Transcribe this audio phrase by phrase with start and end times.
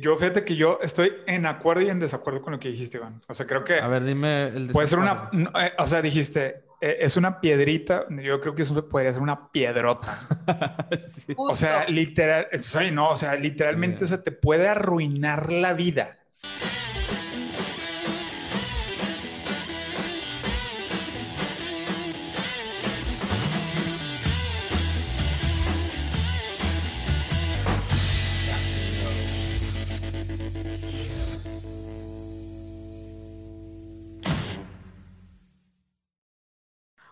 [0.00, 3.20] Yo fíjate que yo estoy en acuerdo y en desacuerdo con lo que dijiste, Iván.
[3.28, 3.74] O sea, creo que...
[3.74, 5.30] A ver, dime el Puede ser una...
[5.34, 8.06] Eh, o sea, dijiste, eh, es una piedrita.
[8.08, 10.26] Yo creo que eso podría ser una piedrota.
[11.36, 12.48] O sea, literal...
[12.94, 16.20] no, o sea, literalmente se te puede arruinar la vida.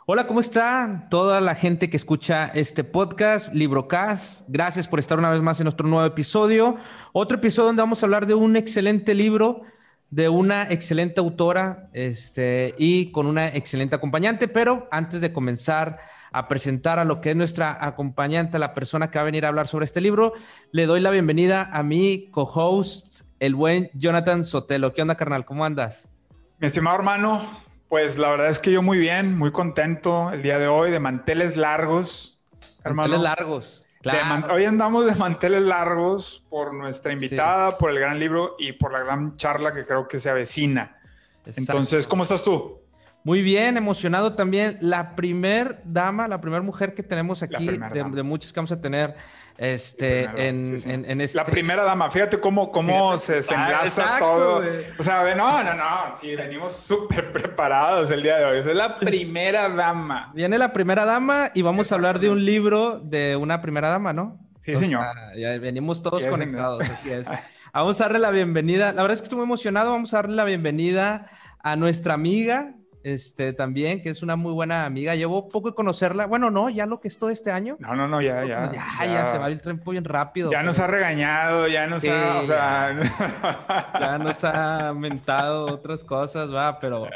[0.07, 4.43] Hola, ¿cómo están toda la gente que escucha este podcast, Librocast?
[4.49, 6.77] Gracias por estar una vez más en nuestro nuevo episodio.
[7.15, 9.63] Otro episodio donde vamos a hablar de un excelente libro,
[10.11, 14.47] de una excelente autora este, y con una excelente acompañante.
[14.47, 15.99] Pero antes de comenzar
[16.33, 19.49] a presentar a lo que es nuestra acompañante, la persona que va a venir a
[19.49, 20.35] hablar sobre este libro,
[20.71, 24.93] le doy la bienvenida a mi co-host, el buen Jonathan Sotelo.
[24.93, 25.47] ¿Qué onda, carnal?
[25.47, 26.11] ¿Cómo andas?
[26.59, 27.41] Mi estimado hermano,
[27.89, 31.01] pues la verdad es que yo muy bien, muy contento el día de hoy, de
[31.01, 32.41] manteles largos.
[32.85, 33.81] Manteles largos.
[34.03, 34.53] Claro.
[34.53, 38.99] hoy andamos de manteles largos por nuestra invitada, por el gran libro y por la
[38.99, 40.99] gran charla que creo que se avecina.
[41.47, 42.84] Entonces, ¿cómo estás tú?
[43.25, 44.77] Muy bien, emocionado también.
[44.83, 48.81] La primer dama, la primera mujer que tenemos aquí, de, de, muchas que vamos a
[48.83, 49.15] tener
[49.57, 51.37] este, en, este...
[51.39, 54.63] La primera dama, fíjate cómo, cómo se, se ah, enlaza todo.
[54.99, 58.59] O sea, no, no, no, sí, venimos súper preparados el día de hoy.
[58.59, 60.31] es la primera dama.
[60.35, 64.13] Viene la primera dama y vamos a hablar de un libro de una primera dama,
[64.13, 64.39] ¿no?
[64.61, 65.05] Sí, señor.
[65.37, 67.27] ya venimos todos conectados, así es.
[67.75, 68.93] Vamos a darle la bienvenida.
[68.93, 69.91] La verdad es que estoy muy emocionado.
[69.91, 71.29] Vamos a darle la bienvenida
[71.59, 72.73] a nuestra amiga,
[73.05, 75.15] este, también, que es una muy buena amiga.
[75.15, 76.27] Llevo poco de conocerla.
[76.27, 77.77] Bueno, no, ya lo que es todo este año.
[77.79, 78.73] No, no, no, ya, ya.
[78.73, 80.51] Ya, ya, se va el tiempo bien rápido.
[80.51, 82.99] Ya nos ha regañado, ya nos ha, o sea...
[84.01, 87.07] ya, nos ha mentado otras cosas, va, pero,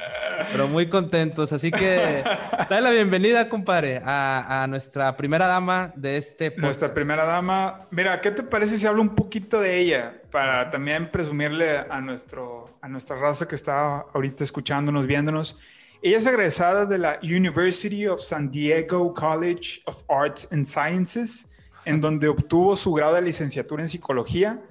[0.53, 1.53] pero muy contentos.
[1.53, 2.23] Así que
[2.69, 6.65] dale la bienvenida, compadre, a, a nuestra primera dama de este podcast.
[6.65, 7.87] Nuestra primera dama.
[7.91, 10.21] Mira, ¿qué te parece si hablo un poquito de ella?
[10.31, 15.59] Para también presumirle a, nuestro, a nuestra raza que está ahorita escuchándonos, viéndonos.
[16.01, 21.49] Ella es egresada de la University of San Diego College of Arts and Sciences,
[21.85, 24.63] en donde obtuvo su grado de licenciatura en psicología.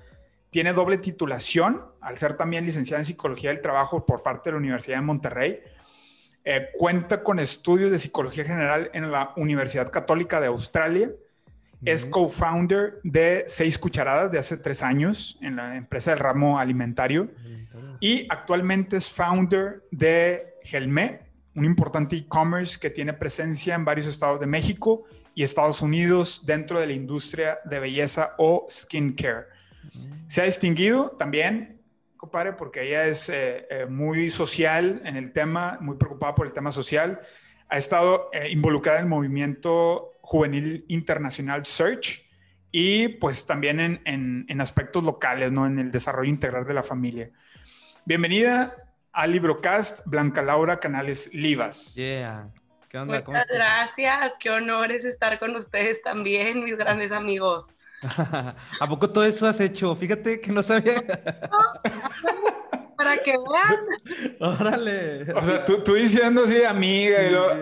[0.51, 4.59] Tiene doble titulación, al ser también licenciada en psicología del trabajo por parte de la
[4.59, 5.59] Universidad de Monterrey.
[6.45, 11.11] Eh, cuenta con estudios de psicología general en la Universidad Católica de Australia.
[11.83, 17.29] Es co-founder de Seis Cucharadas de hace tres años en la empresa del ramo alimentario.
[17.99, 21.22] Y actualmente es founder de Gelme,
[21.55, 26.79] un importante e-commerce que tiene presencia en varios estados de México y Estados Unidos dentro
[26.79, 29.45] de la industria de belleza o skincare.
[30.27, 31.81] Se ha distinguido también,
[32.17, 36.53] compadre, porque ella es eh, eh, muy social en el tema, muy preocupada por el
[36.53, 37.22] tema social.
[37.69, 42.25] Ha estado eh, involucrada en el movimiento juvenil internacional Search
[42.72, 45.66] y pues también en, en aspectos locales, ¿no?
[45.66, 47.31] En el desarrollo integral de la familia.
[48.06, 48.86] Bienvenida
[49.17, 51.95] al Librocast, Blanca Laura Canales Livas.
[51.95, 52.51] Yeah.
[52.88, 53.19] ¿Qué onda?
[53.25, 57.66] Muchas gracias, qué honor es estar con ustedes también, mis grandes amigos.
[58.79, 59.95] ¿A poco todo eso has hecho?
[59.95, 61.03] Fíjate que no sabía.
[62.95, 64.38] para que vean.
[64.39, 65.33] Órale.
[65.33, 67.56] O sea, tú, tú diciendo así, amiga, y lo...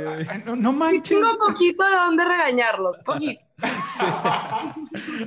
[0.45, 1.17] no, no, manches.
[1.17, 3.41] Tengo poquito de dónde regañarlos, poquito.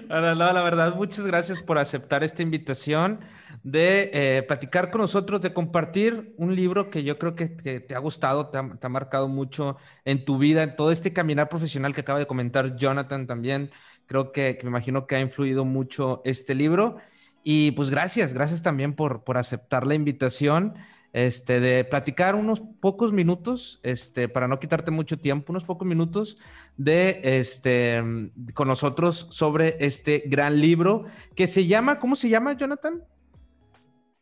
[0.09, 3.21] No, no, la verdad, muchas gracias por aceptar esta invitación
[3.63, 7.99] de eh, platicar con nosotros, de compartir un libro que yo creo que, te ha
[7.99, 12.19] gustado, te ha, marcado mucho en tu vida, en todo este caminar profesional que acaba
[12.19, 13.71] de comentar Jonathan también.
[14.07, 16.97] Creo que, me imagino que ha influido mucho este libro.
[17.43, 20.75] Y pues gracias, gracias también por, por aceptar la invitación.
[21.15, 26.37] Este, de platicar unos pocos minutos, este, para no quitarte mucho tiempo, unos pocos minutos
[26.77, 28.03] de, este,
[28.53, 31.05] con nosotros sobre este gran libro
[31.35, 33.03] que se llama, ¿cómo se llama, Jonathan?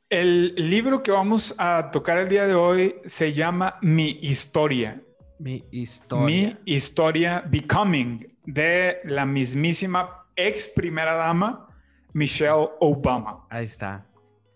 [0.08, 5.02] El libro que vamos a tocar el día de hoy se llama Mi Historia.
[5.40, 6.24] Mi Historia.
[6.24, 11.68] Mi Historia Becoming de la mismísima ex primera dama
[12.12, 13.48] Michelle Obama.
[13.50, 14.06] Ahí está.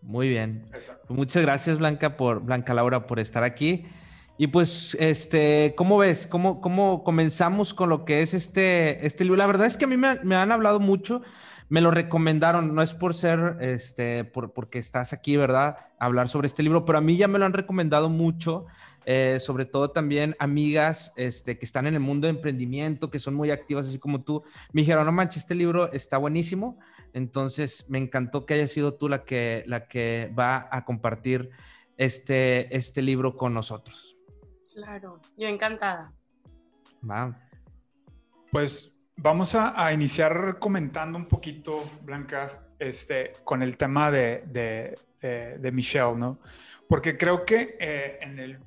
[0.02, 0.70] Muy bien.
[1.08, 3.86] Muchas gracias Blanca por Blanca Laura por estar aquí.
[4.38, 6.28] Y pues, este, ¿cómo ves?
[6.28, 9.36] ¿Cómo, cómo comenzamos con lo que es este, este libro?
[9.36, 11.22] La verdad es que a mí me, me han hablado mucho
[11.70, 15.76] me lo recomendaron, no es por ser, este, por, porque estás aquí, ¿verdad?
[16.00, 18.66] Hablar sobre este libro, pero a mí ya me lo han recomendado mucho,
[19.06, 23.34] eh, sobre todo también amigas este, que están en el mundo de emprendimiento, que son
[23.34, 24.42] muy activas, así como tú.
[24.72, 26.76] Me dijeron, no manches, este libro está buenísimo,
[27.12, 31.50] entonces me encantó que haya sido tú la que, la que va a compartir
[31.96, 34.16] este, este libro con nosotros.
[34.74, 36.12] Claro, yo encantada.
[37.08, 37.38] Va.
[38.50, 46.16] Pues vamos a, iniciar comentando un poquito, Blanca, este, con el tema de, de, Michelle,
[46.16, 46.38] ¿no?
[46.88, 48.58] Porque creo que eh, en el,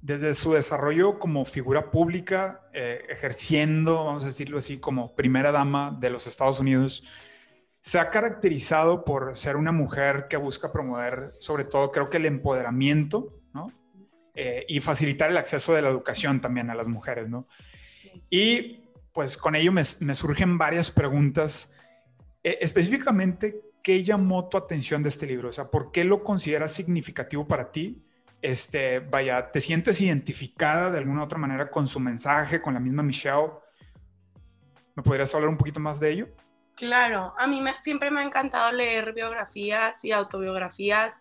[0.00, 5.96] desde su desarrollo como figura pública, eh, ejerciendo, vamos a decirlo así, como primera dama
[5.98, 7.04] de los Estados Unidos,
[7.80, 12.26] se ha caracterizado por ser una mujer que busca promover, sobre todo, creo que el
[12.26, 13.72] empoderamiento, ¿no?
[14.34, 17.46] Eh, y facilitar el acceso de la educación también a las mujeres, ¿no?
[18.30, 18.77] Y
[19.18, 21.74] pues con ello me, surgen varias preguntas.
[22.44, 25.48] Eh, específicamente, ¿qué llamó tu atención de este libro?
[25.48, 28.00] O sea, ¿por qué lo consideras significativo para ti?
[28.42, 33.02] Este, vaya, ¿te sientes identificada de alguna otra manera con su mensaje, con la misma
[33.02, 33.50] Michelle?
[34.94, 36.28] ¿Me podrías hablar un poquito más de ello?
[36.76, 41.12] Claro, a mí siempre me ha encantado leer biografías y autobiografías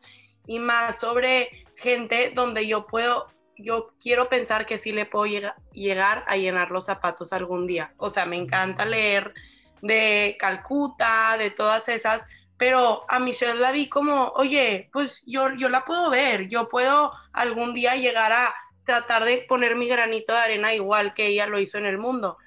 [0.46, 3.26] y más sobre gente donde yo puedo
[3.60, 5.26] yo quiero pensar que sí le puedo
[5.72, 7.94] llegar a llenar los zapatos algún día.
[7.98, 9.34] O sea, me encanta leer
[9.82, 12.22] de Calcuta, de todas esas,
[12.58, 17.12] pero a Michelle la vi como, oye, pues yo, yo la puedo ver, yo puedo
[17.32, 21.60] algún día llegar a tratar de poner mi granito de arena igual que ella lo
[21.60, 22.38] hizo en el mundo.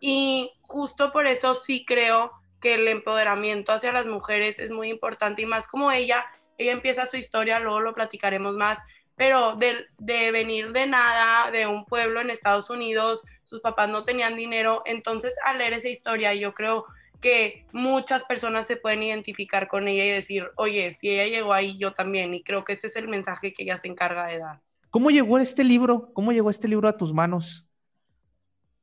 [0.00, 5.42] Y justo por eso sí creo que el empoderamiento hacia las mujeres es muy importante
[5.42, 6.24] y más como ella,
[6.56, 8.78] ella empieza su historia, luego lo platicaremos más,
[9.18, 14.04] pero de, de venir de nada, de un pueblo en Estados Unidos, sus papás no
[14.04, 16.86] tenían dinero, entonces al leer esa historia yo creo
[17.20, 21.76] que muchas personas se pueden identificar con ella y decir, oye, si ella llegó ahí,
[21.76, 24.60] yo también, y creo que este es el mensaje que ella se encarga de dar.
[24.90, 26.12] ¿Cómo llegó este libro?
[26.14, 27.68] ¿Cómo llegó este libro a tus manos?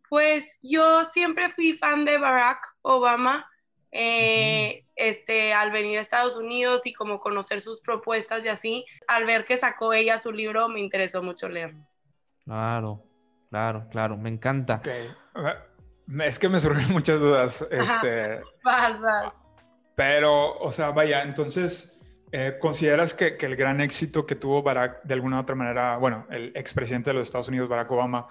[0.09, 3.49] Pues yo siempre fui fan de Barack Obama,
[3.91, 9.25] eh, este, al venir a Estados Unidos y como conocer sus propuestas y así, al
[9.25, 11.85] ver que sacó ella su libro, me interesó mucho leerlo.
[12.45, 13.03] Claro,
[13.49, 14.81] claro, claro, me encanta.
[16.19, 17.67] Es que me surgen muchas dudas.
[17.69, 19.33] Este, vas, vas.
[19.95, 21.99] Pero, o sea, vaya, entonces,
[22.31, 25.97] eh, ¿consideras que, que, el gran éxito que tuvo Barack, de alguna u otra manera,
[25.97, 28.27] bueno, el expresidente de los Estados Unidos, Barack Obama,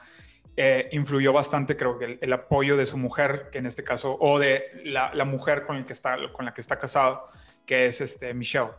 [0.56, 4.38] eh, influyó bastante, creo que el, apoyo de su mujer, que en este caso, o
[4.38, 7.28] de la, mujer con, el que está, con la que está casado,
[7.66, 8.70] que es este, Michelle.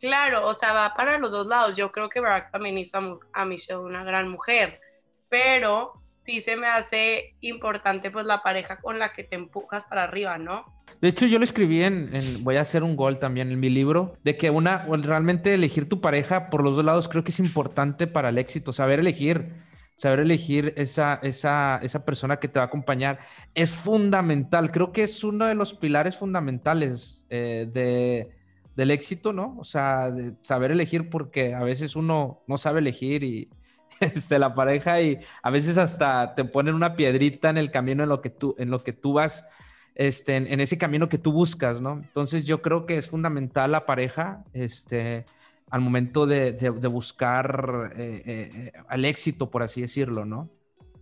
[0.00, 1.76] Claro, o sea, va para los dos lados.
[1.76, 4.80] Yo creo que Barack también hizo a, Michelle una gran mujer,
[5.28, 5.92] pero
[6.24, 10.36] sí se me hace importante pues la pareja con la que te empujas para arriba,
[10.36, 10.64] ¿no?
[11.00, 13.70] De hecho, yo lo escribí en, en, voy a hacer un gol también en mi
[13.70, 17.38] libro, de que una, realmente elegir tu pareja por los dos lados creo que es
[17.38, 19.69] importante para el éxito, saber elegir
[20.00, 23.18] saber elegir esa, esa, esa persona que te va a acompañar
[23.54, 24.72] es fundamental.
[24.72, 28.30] Creo que es uno de los pilares fundamentales eh, de,
[28.76, 29.58] del éxito, ¿no?
[29.58, 30.10] O sea,
[30.40, 33.50] saber elegir porque a veces uno no sabe elegir y
[34.00, 38.08] este, la pareja y a veces hasta te ponen una piedrita en el camino en
[38.08, 39.46] lo que tú, en lo que tú vas.
[39.94, 41.92] Este, en, en ese camino que tú buscas, ¿no?
[41.92, 45.26] Entonces yo creo que es fundamental la pareja, este,
[45.70, 46.52] al momento de,
[46.90, 50.48] buscar eh, eh, eh, al éxito, por así decirlo, ¿no?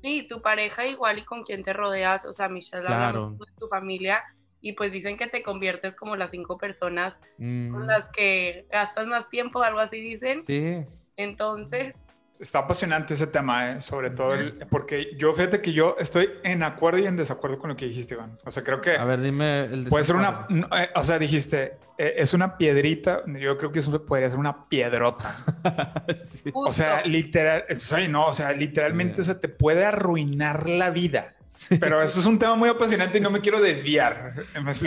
[0.03, 3.37] Sí, tu pareja igual y con quien te rodeas, o sea, Michelle, claro.
[3.59, 4.23] tu familia,
[4.61, 7.87] y pues dicen que te conviertes como las cinco personas con mm.
[7.87, 10.41] las que gastas más tiempo, algo así dicen.
[10.41, 10.85] Sí.
[11.17, 11.97] Entonces,
[12.41, 13.81] Está apasionante ese tema, ¿eh?
[13.81, 14.35] sobre todo
[14.71, 18.15] porque yo fíjate que yo estoy en acuerdo y en desacuerdo con lo que dijiste,
[18.15, 18.39] Iván.
[18.45, 18.97] O sea, creo que...
[18.97, 20.47] A ver, dime el Puede ser una...
[20.49, 24.65] Eh, o sea, dijiste, eh, es una piedrita, yo creo que eso podría ser una
[24.65, 25.45] piedrota.
[26.55, 27.65] O sea, literal,
[28.11, 31.35] no, o sea, literalmente se te puede arruinar la vida.
[31.81, 34.33] Pero eso es un tema muy apasionante y no me quiero desviar.
[34.63, 34.83] Pues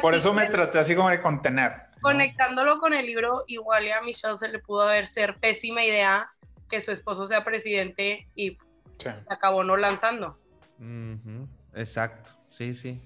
[0.00, 1.72] Por eso me traté así como de contener.
[2.00, 6.30] Conectándolo con el libro, igual a Michelle se le pudo haber ser pésima idea
[6.68, 8.56] que su esposo sea presidente y
[8.96, 10.38] se acabó no lanzando.
[11.74, 13.00] Exacto, sí, sí.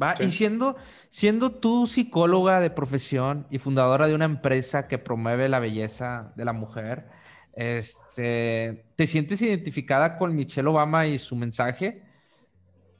[0.00, 0.76] Va, y siendo,
[1.08, 6.44] siendo tú psicóloga de profesión y fundadora de una empresa que promueve la belleza de
[6.44, 7.06] la mujer,
[7.54, 12.02] este, ¿te sientes identificada con Michelle Obama y su mensaje?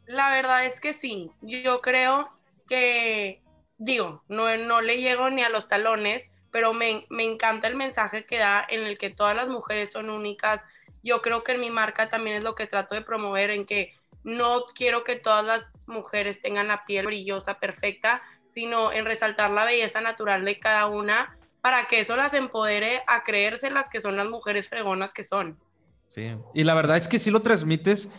[0.07, 1.31] La verdad es que sí.
[1.43, 2.31] Yo creo
[2.67, 3.43] que,
[3.77, 8.39] digo, no, no le llego ni a los talones, pero me, encanta el mensaje que
[8.39, 10.63] da en el que todas las mujeres son únicas.
[11.03, 13.95] Yo creo que en mi marca también es lo que trato de promover, en que
[14.25, 18.23] no quiero que todas las mujeres tengan la piel brillosa, perfecta,
[18.55, 23.23] sino en resaltar la belleza natural de cada una para que eso las empodere a
[23.25, 25.59] creerse las que son las mujeres fregonas que son.
[26.09, 28.11] Sí, y la verdad es que sí lo transmites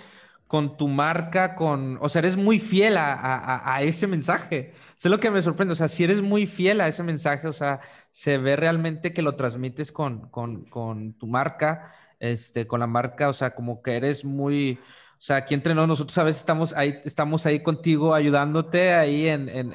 [0.47, 4.71] con tu marca, con, o sea, eres muy fiel a, ese mensaje.
[4.97, 7.47] Eso es lo que me sorprende, o sea, si eres muy fiel a ese mensaje,
[7.47, 12.79] o sea, se ve realmente que lo transmites con, con, con tu marca, este, con
[12.79, 16.39] la marca, o sea, como que eres muy, o sea, aquí entre nosotros a veces
[16.39, 19.73] estamos ahí, estamos ahí contigo ayudándote ahí en, en,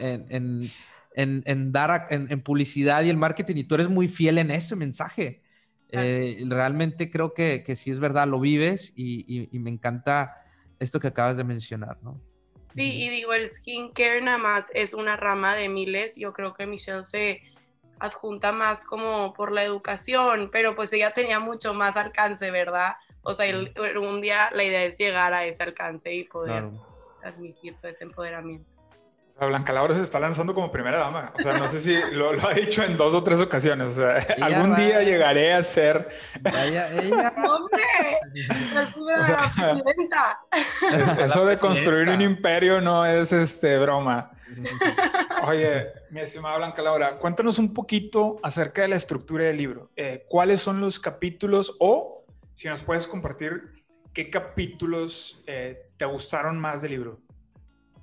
[1.14, 4.76] en, en dar en, publicidad y el marketing y tú eres muy fiel en ese
[4.76, 5.42] mensaje.
[5.94, 10.38] Eh, realmente creo que, que sí es verdad, lo vives y, y, me encanta
[10.82, 12.20] esto que acabas de mencionar, ¿no?
[12.74, 16.16] Sí, y digo, el skincare nada más es una rama de miles.
[16.16, 17.42] Yo creo que Michelle se
[18.00, 22.94] adjunta más como por la educación, pero pues ella tenía mucho más alcance, ¿verdad?
[23.22, 23.46] O sea,
[24.00, 26.64] un día la idea es llegar a ese alcance y poder
[27.20, 28.71] transmitir todo ese empoderamiento.
[29.40, 31.32] Blanca Laura se está lanzando como primera dama.
[31.36, 33.90] O sea, no sé si lo, ha dicho en dos o tres ocasiones.
[33.90, 36.10] O sea, algún día llegaré a ser.
[36.40, 37.32] Vaya, ella.
[37.48, 37.82] ¡Hombre!
[39.20, 44.30] O sea, eso de construir un imperio no es este broma.
[45.46, 49.90] Oye, mi estimada Blanca Laura, cuéntanos un poquito acerca de la estructura del libro.
[49.96, 52.24] Eh, ¿Cuáles son los capítulos o
[52.54, 57.20] si nos puedes compartir qué capítulos eh, te gustaron más del libro?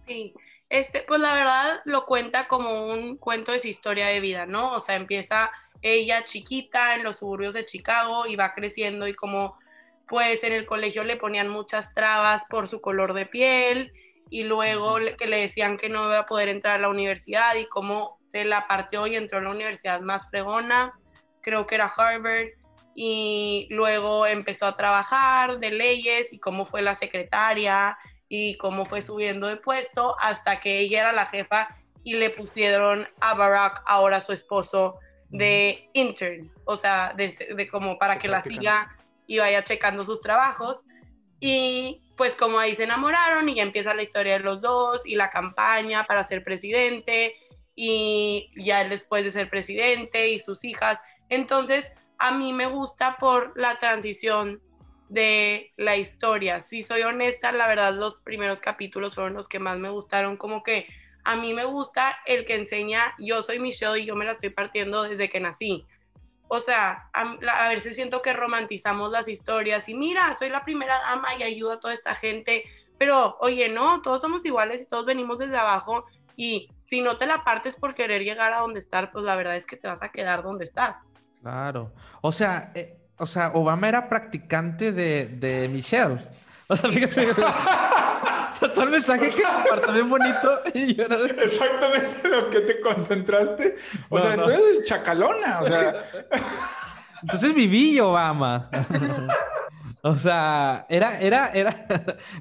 [0.08, 0.34] Sí.
[0.70, 4.74] Este, pues la verdad lo cuenta como un cuento de su historia de vida, ¿no?
[4.74, 9.58] O sea, empieza ella chiquita en los suburbios de Chicago y va creciendo y como
[10.08, 13.94] pues en el colegio le ponían muchas trabas por su color de piel
[14.30, 17.66] y luego que le decían que no iba a poder entrar a la universidad y
[17.66, 20.94] cómo se la partió y entró a la universidad más fregona,
[21.42, 22.50] creo que era Harvard,
[22.96, 27.98] y luego empezó a trabajar de leyes y cómo fue la secretaria
[28.30, 33.08] y cómo fue subiendo de puesto hasta que ella era la jefa y le pusieron
[33.20, 38.96] a Barack, ahora su esposo, de intern, o sea, de, como para que la siga
[39.28, 40.84] y vaya checando sus trabajos.
[41.40, 45.16] Y pues como ahí se enamoraron y ya empieza la historia de los dos y
[45.16, 47.36] la campaña para ser presidente
[47.76, 51.00] y ya después de ser presidente y sus hijas.
[51.30, 51.86] Entonces,
[52.18, 54.62] a mí me gusta por la transición
[55.10, 56.62] de la historia.
[56.62, 60.64] Si soy honesta, la verdad los primeros capítulos fueron los que más me gustaron, como
[60.64, 60.88] que
[61.24, 64.52] a mí me gusta el que enseña, yo soy Michelle y yo me la estoy
[64.52, 65.86] partiendo desde que nací.
[66.48, 71.36] O sea, a, veces siento que romantizamos las historias y mira, soy la primera dama
[71.36, 72.64] y ayudo a toda esta gente,
[72.98, 77.28] pero oye, no, todos somos iguales y todos venimos desde abajo y si no te
[77.28, 80.02] la partes por querer llegar a donde estar, pues la verdad es que te vas
[80.02, 80.96] a quedar donde estás.
[81.42, 81.94] Claro.
[82.22, 86.18] O sea, eh, o sea, Obama era practicante de, de Michelle.
[86.68, 87.32] O sea, fíjate.
[87.32, 90.62] o sea, todo el mensaje que compartió bien bonito.
[90.74, 93.76] Y yo Exactamente lo que te concentraste.
[94.10, 95.60] O sea, entonces chacalona.
[95.62, 96.04] O sea.
[97.22, 98.70] Entonces viví Obama.
[100.02, 101.86] O sea, era, era, era.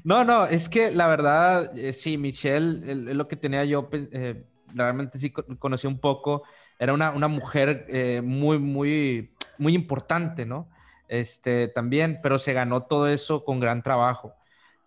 [0.05, 4.45] No, no, es que la verdad, eh, sí, Michelle, es lo que tenía yo, eh,
[4.73, 6.45] realmente sí conocí un poco.
[6.79, 10.69] Era una, una mujer eh, muy, muy muy importante, ¿no?
[11.09, 14.35] Este, también, pero se ganó todo eso con gran trabajo.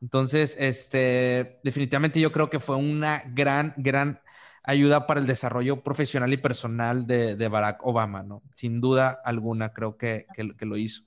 [0.02, 4.20] Entonces, este, definitivamente yo creo que fue una gran, gran
[4.64, 8.44] ayuda para el desarrollo profesional y personal de, Barack Obama, ¿no?
[8.56, 11.04] Sin duda alguna, creo que, que, lo hizo.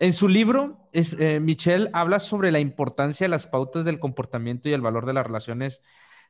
[0.00, 4.68] En su libro, es, eh, Michelle habla sobre la importancia de las pautas del comportamiento
[4.68, 5.82] y el valor de las relaciones,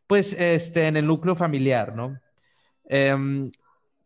[0.07, 2.19] pues, este, en el núcleo familiar, ¿no?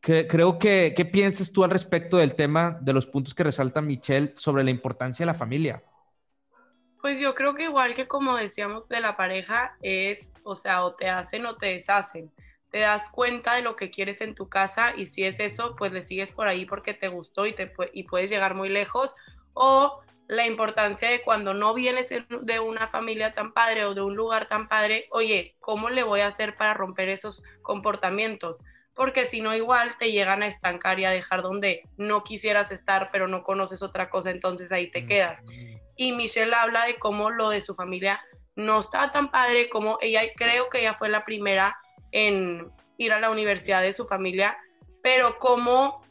[0.02, 3.80] Em, creo que, ¿qué piensas tú al respecto del tema de los puntos que resalta
[3.80, 5.82] Michelle sobre la importancia de la familia?
[7.00, 10.94] Pues yo creo que igual que como decíamos de la pareja, es, o sea, o
[10.94, 12.32] te hacen o te deshacen.
[12.70, 15.92] Te das cuenta de lo que quieres en tu casa y si es eso, pues
[15.92, 19.14] le sigues por ahí porque te gustó y, te, y puedes llegar muy lejos.
[19.54, 24.14] O la importancia de cuando no vienes de una familia tan padre o de un
[24.14, 28.58] lugar tan padre, oye, ¿cómo le voy a hacer para romper esos comportamientos?
[28.98, 33.10] Porque si no igual te llegan a estancar y a dejar donde no quisieras estar,
[33.12, 35.40] pero no conoces otra cosa, entonces ahí te quedas.
[35.96, 38.20] Y Michelle habla de cómo lo de su familia
[38.56, 41.78] no estaba tan padre, como ella, creo que ella fue la primera
[42.10, 44.58] en ir a la universidad de su familia,
[45.00, 46.02] pero como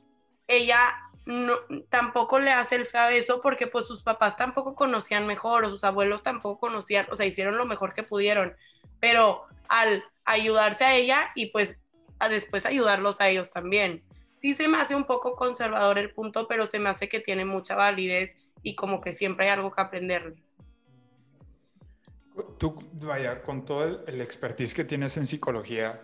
[0.48, 0.94] ella
[1.26, 1.58] no,
[1.90, 5.70] tampoco le hace el feo a eso porque pues sus papás tampoco conocían mejor o
[5.70, 8.56] sus abuelos tampoco conocían, o sea, hicieron lo mejor que pudieron,
[9.02, 11.78] pero al ayudarse a ella y pues
[12.20, 14.04] a después ayudarlos a ellos también.
[14.42, 17.46] Sí se me hace un poco conservador el punto, pero se me hace que tiene
[17.46, 20.44] mucha validez y como que siempre hay algo que aprenderle.
[22.60, 26.00] Tú, vaya, con todo el, expertise que tienes en psicología,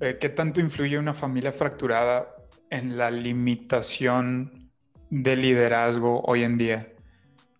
[0.00, 2.36] Eh, ¿Qué tanto influye una familia fracturada
[2.68, 4.70] en la limitación
[5.08, 6.92] del liderazgo hoy en día?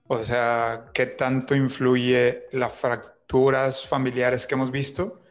[0.08, 5.22] O sea, ¿qué tanto influye las fracturas familiares que hemos visto?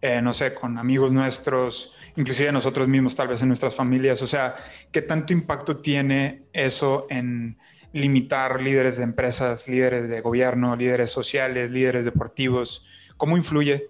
[0.00, 4.22] Eh, no sé, con amigos nuestros, inclusive nosotros mismos, tal vez en nuestras familias.
[4.22, 4.54] O sea,
[4.92, 7.58] ¿qué tanto impacto tiene eso en
[7.92, 12.84] limitar líderes de empresas, líderes de gobierno, líderes sociales, líderes deportivos?
[13.16, 13.88] ¿Cómo influye?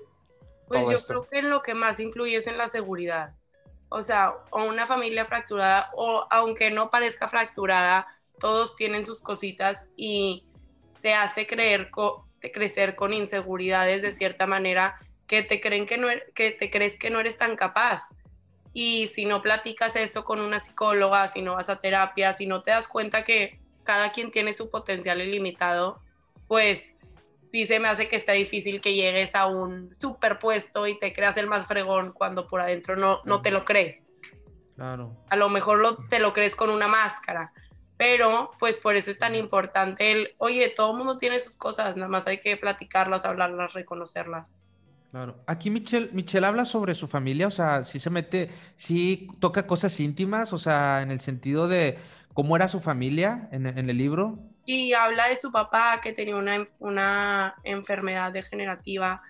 [0.69, 3.35] Pues yo creo que lo que más influye es en la seguridad.
[3.88, 8.07] O sea, o una familia fracturada, o aunque no parezca fracturada,
[8.40, 10.45] todos tienen sus cositas y
[11.00, 11.90] te hace creer
[12.52, 16.99] crecer con inseguridades de cierta manera que te creen que no er, que te crees
[16.99, 18.02] que no eres tan capaz.
[18.73, 22.62] Y si no platicas eso con una psicóloga, si no vas a terapia, si no
[22.62, 25.95] te das cuenta que cada quien tiene su potencial ilimitado,
[26.49, 26.93] pues
[27.52, 31.37] sí se me hace que está difícil que llegues a un superpuesto y te creas
[31.37, 34.02] el más fregón cuando por adentro no, no te lo crees.
[34.75, 35.16] Claro.
[35.28, 37.52] A lo mejor lo, te lo crees con una máscara,
[37.97, 41.97] pero pues por eso es tan importante el, oye, todo el mundo tiene sus cosas,
[41.97, 44.50] nada más hay que platicarlas, hablarlas, reconocerlas.
[45.14, 45.37] Claro.
[45.47, 50.00] Aquí Michelle, Michelle habla sobre su familia, o sea, si se mete, si toca cosas
[50.00, 51.99] íntimas, o sea, en el sentido de
[52.33, 54.40] cómo era su familia en, en el libro.
[54.66, 59.21] Y habla de su papá que tenía una, una enfermedad degenerativa.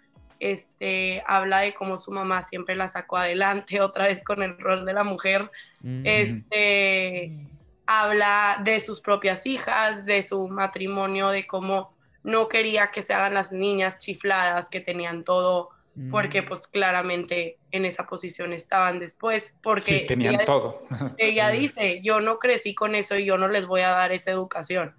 [0.40, 4.86] Este, habla de cómo su mamá siempre la sacó adelante, otra vez con el rol
[4.86, 5.50] de la mujer.
[5.82, 6.02] Mm.
[6.06, 7.46] Este,
[7.84, 13.34] habla de sus propias hijas, de su matrimonio, de cómo no quería que se hagan
[13.34, 15.73] las niñas chifladas que tenían todo,
[16.10, 16.46] porque mm.
[16.46, 20.82] pues claramente en esa posición estaban después, porque sí, tenían todo.
[21.18, 24.30] ella dice, yo no crecí con eso y yo no les voy a dar esa
[24.30, 24.94] educación.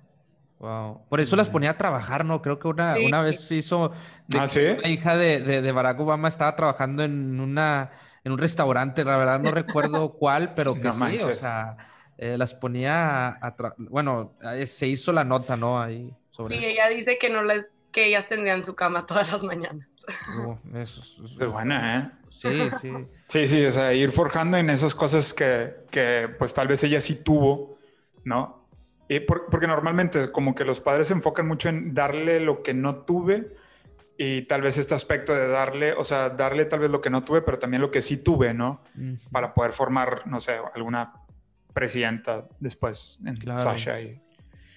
[0.59, 1.01] Wow.
[1.09, 2.41] Por eso las ponía a trabajar, ¿no?
[2.41, 3.91] Creo que una, una vez hizo
[4.33, 7.91] ¿Ah, la hija de, de, Barack Obama estaba trabajando en una
[8.23, 11.77] en un restaurante, la verdad no recuerdo cuál, pero que sí, o sea,
[12.17, 15.79] eh, las ponía a, bueno, eh, se hizo la nota, ¿no?
[15.79, 19.43] Ahí sobre sí, ella dice que no les, que ellas tendrían su cama todas las
[19.43, 19.87] mañanas.
[20.74, 21.01] Eso,
[21.39, 22.12] es buena, ¿eh?
[22.29, 22.91] Sí, sí.
[23.27, 27.01] Sí, sí, o sea, ir forjando en esas cosas que, que pues tal vez ella
[27.01, 27.79] sí tuvo,
[28.24, 28.67] ¿no?
[29.09, 32.98] Y porque normalmente como que los padres se enfocan mucho en darle lo que no
[32.98, 33.55] tuve
[34.18, 37.24] y tal vez este aspecto de darle, o sea, darle tal vez lo que no
[37.24, 38.81] tuve, pero también lo que sí tuve, ¿no?
[39.31, 41.13] Para poder formar, no sé, alguna
[41.74, 44.00] presidenta después en Sasha.
[44.01, 44.22] Y...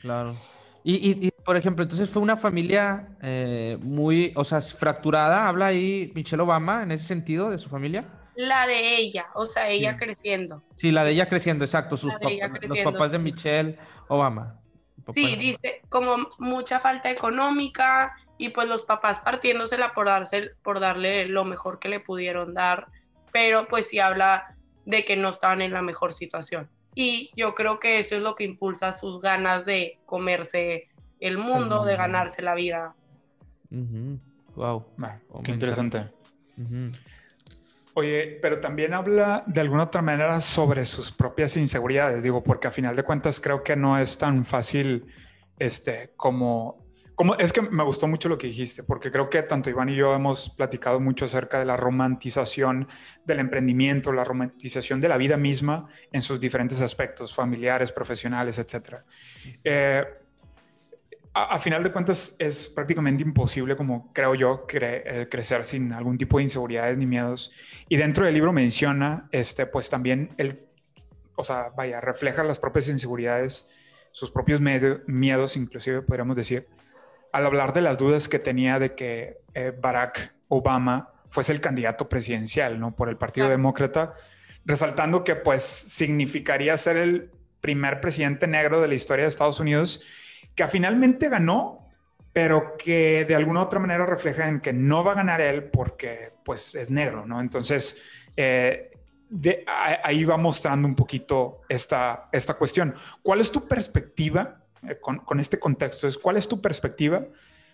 [0.03, 0.37] Claro.
[0.83, 5.49] Y, y, por ejemplo, entonces fue una familia eh, muy, o sea, fracturada.
[5.49, 8.05] ¿Habla ahí Michelle Obama en ese sentido de su familia?
[8.35, 10.63] La de ella, o sea, ella creciendo.
[10.77, 11.97] Sí, la de ella creciendo, exacto.
[11.97, 12.13] Sus
[12.61, 14.61] los papás de Michelle Obama.
[15.15, 21.25] Sí, dice, como mucha falta económica y pues los papás partiéndosela por, darse, por darle
[21.29, 22.85] lo mejor que le pudieron dar,
[23.33, 27.79] pero pues sí habla de que no estaban en la mejor situación y yo creo
[27.79, 30.89] que eso es lo que impulsa sus ganas de comerse
[31.21, 32.95] el mundo, de ganarse la vida.
[34.55, 34.87] Wow.
[35.43, 36.09] qué interesante.
[37.95, 42.71] Oye, pero también habla de alguna otra manera sobre sus propias inseguridades, digo, porque a
[42.71, 45.07] final de cuentas creo que no es tan fácil
[45.59, 46.77] este, como
[47.39, 50.15] es que me gustó mucho lo que dijiste, porque creo que tanto Iván y yo
[50.15, 52.87] hemos platicado mucho acerca de la romantización
[53.25, 59.01] del emprendimiento, la romantización de la vida misma en sus diferentes aspectos, familiares, profesionales, etc.
[59.65, 60.05] Eh,
[61.45, 66.39] a, final de cuentas es prácticamente imposible, como creo yo, eh, crecer sin algún tipo
[66.39, 67.53] de inseguridades ni miedos.
[67.89, 70.55] Y dentro del libro menciona, este, pues también el,
[71.37, 73.67] o sea, vaya, refleja las propias inseguridades,
[74.11, 76.67] sus propios miedos, inclusive podríamos decir
[77.33, 82.09] al hablar de las dudas que tenía de que eh, Barack Obama fuese el candidato
[82.09, 82.97] presidencial, ¿no?
[82.97, 84.15] Por el Partido Demócrata,
[84.65, 90.03] resaltando que pues significaría ser el primer presidente negro de la historia de Estados Unidos,
[90.59, 91.77] que finalmente ganó,
[92.33, 96.33] pero que de alguna otra manera refleja en que no va a ganar él porque
[96.45, 97.41] pues es negro, ¿no?
[97.41, 98.03] Entonces,
[98.37, 98.91] eh,
[100.03, 102.97] ahí va mostrando un poquito esta, esta cuestión.
[103.23, 107.25] ¿Cuál es tu perspectiva eh, con, este contexto es cuál es tu perspectiva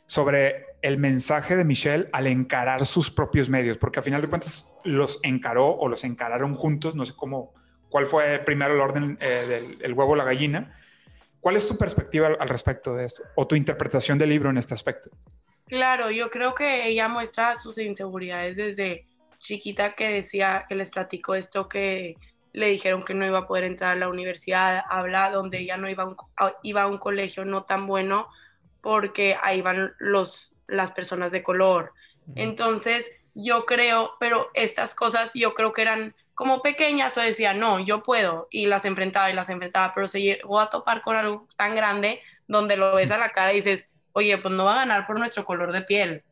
[0.05, 4.69] sobre el mensaje de Michelle al encarar sus propios medios, porque a final de cuentas
[4.85, 7.55] los encaró o los encararon juntos, no sé cómo,
[7.89, 10.77] cuál fue primero el orden eh, del huevo o la gallina.
[11.45, 14.73] ¿Cuál es tu perspectiva al, respecto de esto o tu interpretación del libro en este
[14.73, 15.11] aspecto?
[15.67, 19.05] Claro, yo creo que ella muestra sus inseguridades desde
[19.41, 22.17] chiquita que decía, que les platico esto, que
[22.55, 25.91] le dijeron que no iba a poder entrar a la universidad, habla donde ella no
[25.91, 26.17] iba a un,
[26.63, 28.29] iba a un colegio no tan bueno
[28.81, 31.93] porque ahí van los, las personas de color.
[32.37, 33.05] Entonces,
[33.35, 38.03] yo creo, pero estas cosas yo creo que eran como pequeñas o decía, no, yo
[38.03, 41.75] puedo, y las enfrentaba y las enfrentaba, pero se llegó a topar con algo tan
[41.75, 45.07] grande donde lo ves a la cara y dices, oye, pues no va a ganar
[45.07, 46.25] por nuestro color de piel.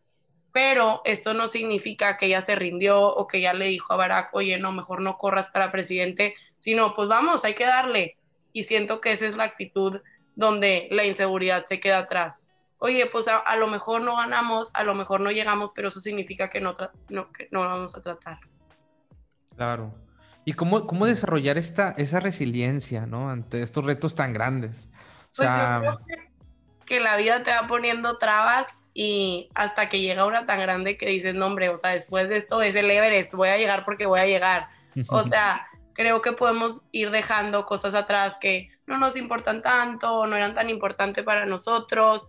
[0.52, 4.34] Pero esto no significa que ella se rindió o que ella le dijo a Barack,
[4.34, 8.18] oye, no, mejor no corras para presidente, sino pues vamos, hay que darle.
[8.52, 10.00] Y siento que esa es la actitud
[10.34, 12.38] donde la inseguridad se queda atrás.
[12.78, 16.50] Oye, pues a, lo mejor no ganamos, a lo mejor no llegamos, pero eso significa
[16.50, 16.76] que no,
[17.08, 18.40] no, que no vamos a tratar.
[19.56, 19.90] Claro.
[20.44, 23.30] ¿Y cómo, cómo desarrollar esta, esa resiliencia, ¿no?
[23.30, 24.90] Ante estos retos tan grandes.
[24.92, 26.18] O pues sea, yo creo
[26.84, 31.06] que, la vida te va poniendo trabas y hasta que llega una tan grande que
[31.06, 34.06] dices, no, hombre, o sea, después de esto es el Everest, voy a llegar porque
[34.06, 34.68] voy a llegar.
[35.08, 40.36] O sea, creo que podemos ir dejando cosas atrás que no nos importan tanto, no
[40.36, 42.26] eran tan importantes para nosotros,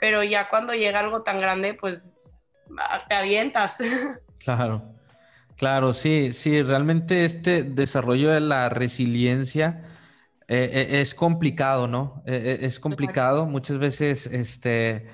[0.00, 2.10] pero ya cuando llega algo tan grande, pues
[3.08, 3.78] te avientas.
[4.42, 4.82] Claro.
[5.62, 9.84] Claro, sí, sí, realmente este desarrollo de la resiliencia
[10.48, 12.24] eh, eh, es complicado, ¿no?
[12.26, 13.46] Eh, es complicado.
[13.46, 15.06] Muchas veces, este,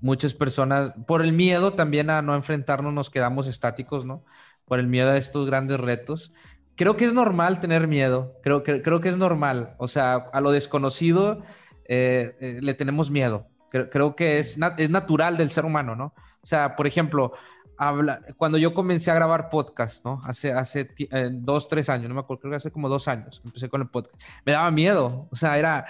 [0.00, 4.24] muchas personas, por el miedo también a no enfrentarnos, nos quedamos estáticos, ¿no?
[4.64, 6.32] Por el miedo a estos grandes retos.
[6.74, 9.76] Creo que es normal tener miedo, creo que, creo que es normal.
[9.78, 11.44] O sea, a lo desconocido
[11.88, 13.46] le tenemos miedo.
[13.70, 16.14] Creo, creo que es, es natural del ser humano, ¿no?
[16.42, 17.32] O sea, por ejemplo,
[17.76, 20.20] habla, cuando yo comencé a grabar podcast, ¿no?
[20.24, 23.42] Hace, hace eh, dos, tres años, no me acuerdo, creo que hace como dos años
[23.44, 24.20] empecé con el podcast.
[24.44, 25.86] Me daba miedo, o sea, era,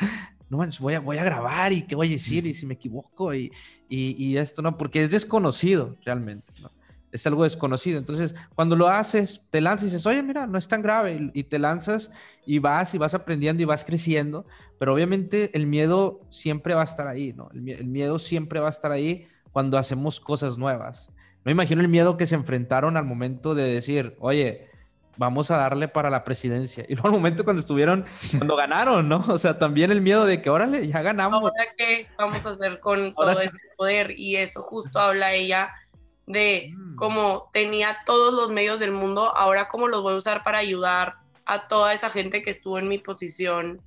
[0.49, 2.75] no manches, voy a, voy a grabar y qué voy a decir y si me
[2.75, 3.53] equivoco y,
[3.89, 4.77] y, y esto, ¿no?
[4.77, 6.71] Porque es desconocido realmente, ¿no?
[7.13, 8.01] Es algo desconocido.
[8.01, 11.31] Entonces, cuando lo haces, te lanzas y dices, oye, mira, no es tan grave.
[11.33, 12.11] Y, te lanzas
[12.45, 14.47] y vas y vas aprendiendo y vas creciendo.
[14.81, 17.51] Pero obviamente el miedo siempre va a estar ahí, ¿no?
[17.55, 21.09] El, el miedo siempre va a estar ahí cuando hacemos cosas nuevas.
[21.45, 24.69] Me imagino el miedo que se enfrentaron al momento de decir, oye,
[25.17, 26.85] vamos a darle para la presidencia.
[26.89, 29.25] Y luego al momento cuando estuvieron, cuando ganaron, ¿no?
[29.29, 31.43] O sea, también el miedo de que, órale, ya ganamos.
[31.43, 34.19] Ahora, ¿qué vamos a hacer con todo ese poder?
[34.19, 35.73] Y eso justo habla ella
[36.27, 36.97] de mm.
[36.97, 41.17] cómo tenía todos los medios del mundo, ahora cómo los voy a usar para ayudar
[41.45, 43.83] a toda esa gente que estuvo en mi posición,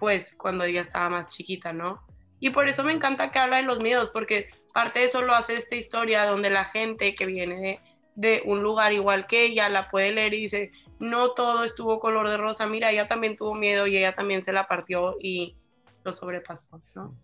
[0.00, 2.02] pues cuando ella estaba más chiquita, ¿no?
[2.40, 5.34] Y por eso me encanta que habla de los miedos, porque parte de eso lo
[5.34, 7.80] hace esta historia donde la gente que viene
[8.14, 12.28] de, un lugar igual que ella la puede leer y dice, no todo estuvo color
[12.28, 15.56] de rosa, mira, ella también tuvo miedo y ella también se la partió y
[16.04, 17.16] lo sobrepasó, ¿no?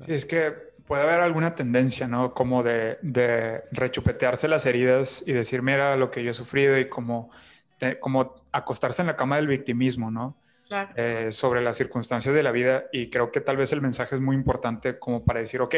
[0.00, 0.52] Sí, es que
[0.86, 2.34] puede haber alguna tendencia, ¿no?
[2.34, 6.88] Como de, de rechupetearse las heridas y decir, mira lo que yo he sufrido y
[6.88, 7.30] como,
[8.00, 10.36] como acostarse en la cama del victimismo, ¿no?
[10.96, 14.20] Eh, sobre las circunstancias de la vida y creo que tal vez el mensaje es
[14.20, 15.74] muy importante como para decir, ok,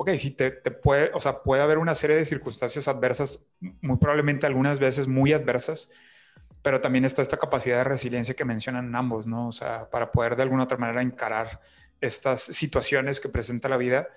[0.00, 3.44] ok, si te, te, puede, o sea, puede haber una serie de circunstancias adversas,
[3.82, 5.90] muy probablemente algunas veces muy adversas,
[6.62, 9.48] pero también está esta capacidad de resiliencia que mencionan ambos, ¿no?
[9.48, 11.60] O sea, para poder de alguna otra manera encarar
[12.00, 14.08] estas situaciones que presenta la vida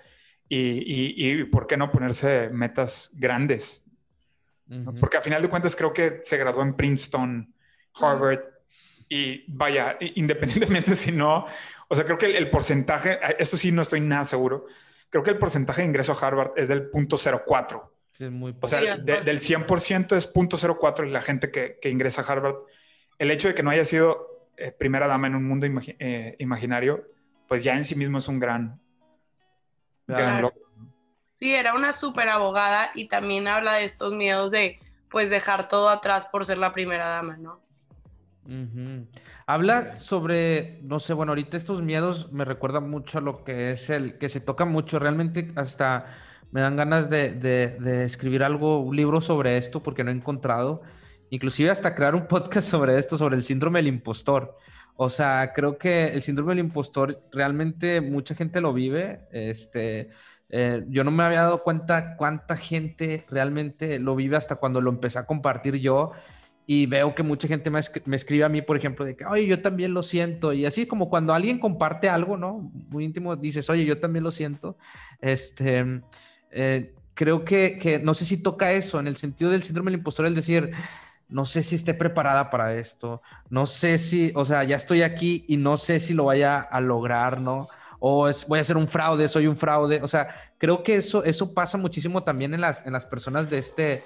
[0.48, 0.86] y,
[1.18, 3.84] y, ¿por qué no ponerse metas grandes?
[4.98, 7.54] Porque a final de cuentas creo que se graduó en Princeton,
[8.00, 8.40] Harvard,
[9.06, 11.44] y vaya, independientemente si no,
[11.88, 14.64] o sea, creo que el, porcentaje, esto sí no estoy nada seguro,
[15.14, 17.88] creo que el porcentaje de ingreso a Harvard es del 0.04.
[18.10, 22.56] Sí, muy o sea, del 100% es 0.04 la gente que, que, ingresa a Harvard.
[23.20, 27.06] El hecho de que no haya sido eh, primera dama en un mundo eh, imaginario,
[27.46, 28.80] pues ya en sí mismo es un gran,
[30.08, 30.60] gran logro.
[31.38, 35.90] Sí, era una súper abogada y también habla de estos miedos de pues dejar todo
[35.90, 37.62] atrás por ser la primera dama, ¿no?
[39.46, 43.90] Habla sobre, no sé, bueno, ahorita estos miedos me recuerdan mucho a lo que es
[43.90, 46.06] el, que se toca mucho, realmente hasta
[46.50, 50.82] me dan ganas de, escribir algo, un libro sobre esto, porque no he encontrado,
[51.30, 54.56] inclusive hasta crear un podcast sobre esto, sobre el síndrome del impostor.
[54.96, 60.10] O sea, creo que el síndrome del impostor realmente mucha gente lo vive, este...
[60.50, 64.90] Eh, yo no me había dado cuenta cuánta gente realmente lo vive hasta cuando lo
[64.90, 66.12] empecé a compartir yo
[66.66, 69.60] y veo que mucha gente me, escribe a mí, por ejemplo, de que, oye, yo
[69.60, 70.52] también lo siento.
[70.52, 72.70] Y así como cuando alguien comparte algo, ¿no?
[72.88, 74.78] Muy íntimo, dices, oye, yo también lo siento.
[75.20, 76.02] Este,
[76.50, 80.00] eh, creo que, que, no sé si toca eso, en el sentido del síndrome del
[80.00, 80.70] impostor, el decir,
[81.28, 85.44] no sé si esté preparada para esto, no sé si, o sea, ya estoy aquí
[85.48, 87.68] y no sé si lo vaya a lograr, ¿no?
[87.98, 90.02] O voy a ser un fraude, soy un fraude.
[90.02, 93.58] O sea, creo que eso, eso pasa muchísimo también en las, en las personas de
[93.58, 94.02] este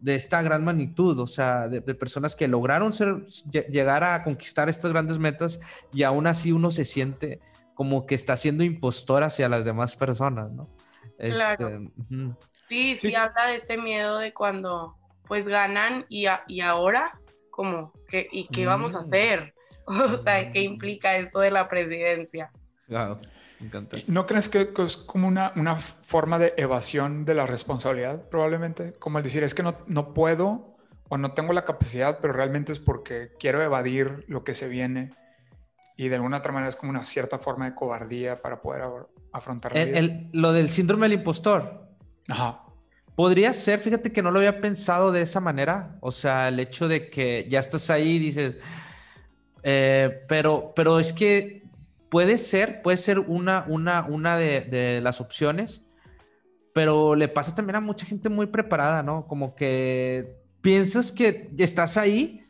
[0.00, 3.26] de esta gran magnitud, o sea, de, personas que lograron ser,
[3.68, 5.60] llegar a conquistar estas grandes metas
[5.92, 7.40] y aún así uno se siente
[7.74, 10.68] como que está siendo impostor hacia las demás personas, ¿no?
[11.18, 11.90] Este,
[12.68, 17.18] sí, sí, habla de este miedo de cuando pues ganan y, y ahora,
[17.50, 19.04] como, que, ¿y qué vamos a mm.
[19.04, 19.54] hacer?
[19.88, 22.50] O sea, ¿qué implica esto de la presidencia?
[22.88, 23.20] Wow,
[23.60, 23.96] me encanta.
[24.06, 28.92] ¿No crees que es como una, una forma de evasión de la responsabilidad, probablemente?
[28.94, 30.76] Como el decir, es que no, no puedo
[31.08, 35.10] o no tengo la capacidad, pero realmente es porque quiero evadir lo que se viene
[35.98, 38.84] y de alguna otra manera es como una cierta forma de cobardía para poder
[39.32, 39.72] afrontar
[40.32, 41.88] lo del síndrome del impostor.
[42.28, 42.62] Ajá.
[43.16, 45.96] Podría ser, fíjate que no lo había pensado de esa manera.
[46.00, 48.58] O sea, el hecho de que ya estás ahí y dices,
[49.64, 51.64] eh, pero, pero es que
[52.08, 55.86] puede ser, puede ser una, una, una de, las opciones,
[56.72, 59.26] pero le pasa también a mucha gente muy preparada, ¿no?
[59.26, 62.46] Como que piensas que estás ahí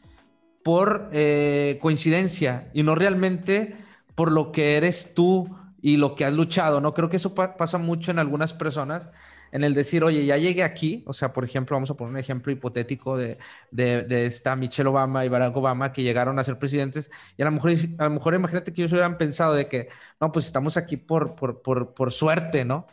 [0.64, 3.76] por eh, coincidencia y no realmente
[4.14, 6.92] por lo que eres tú y lo que has luchado, ¿no?
[6.94, 9.10] Creo que eso pasa mucho en algunas personas,
[9.52, 12.18] en el decir, oye, ya llegué aquí, o sea, por ejemplo, vamos a poner un
[12.18, 13.38] ejemplo hipotético de,
[13.70, 17.52] de, esta Michelle Obama y Barack Obama que llegaron a ser presidentes, y a lo
[17.52, 19.88] mejor, a lo mejor imagínate que ellos hubieran pensado de que,
[20.20, 22.86] no, pues estamos aquí por, por, por, por suerte, ¿no?